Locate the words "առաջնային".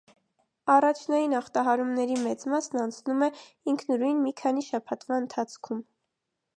0.75-1.35